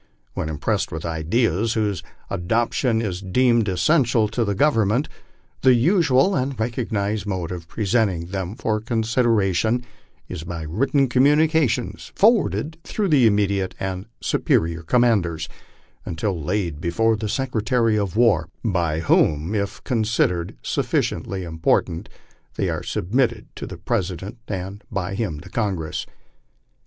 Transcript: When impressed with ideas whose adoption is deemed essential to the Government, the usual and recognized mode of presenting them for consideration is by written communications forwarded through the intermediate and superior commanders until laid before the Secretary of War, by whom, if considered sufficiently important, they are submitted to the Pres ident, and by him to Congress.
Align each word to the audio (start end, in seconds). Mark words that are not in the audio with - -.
When 0.33 0.49
impressed 0.49 0.91
with 0.91 1.05
ideas 1.05 1.73
whose 1.73 2.01
adoption 2.27 3.03
is 3.03 3.21
deemed 3.21 3.67
essential 3.69 4.27
to 4.29 4.43
the 4.43 4.55
Government, 4.55 5.07
the 5.61 5.75
usual 5.75 6.33
and 6.33 6.59
recognized 6.59 7.27
mode 7.27 7.51
of 7.51 7.67
presenting 7.67 8.25
them 8.29 8.55
for 8.55 8.81
consideration 8.81 9.83
is 10.27 10.43
by 10.43 10.63
written 10.63 11.07
communications 11.07 12.11
forwarded 12.15 12.79
through 12.83 13.09
the 13.09 13.27
intermediate 13.27 13.75
and 13.79 14.07
superior 14.21 14.81
commanders 14.81 15.47
until 16.03 16.43
laid 16.43 16.81
before 16.81 17.15
the 17.15 17.29
Secretary 17.29 17.95
of 17.95 18.15
War, 18.15 18.49
by 18.65 19.01
whom, 19.01 19.53
if 19.53 19.83
considered 19.83 20.57
sufficiently 20.63 21.43
important, 21.43 22.09
they 22.55 22.69
are 22.69 22.81
submitted 22.81 23.49
to 23.55 23.67
the 23.67 23.77
Pres 23.77 24.09
ident, 24.09 24.37
and 24.47 24.83
by 24.91 25.13
him 25.13 25.39
to 25.41 25.49
Congress. 25.51 26.07